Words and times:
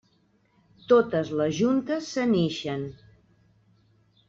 Totes 0.93 1.29
les 1.41 1.53
juntes 1.59 2.09
se 2.15 2.25
n'ixen. 2.33 2.89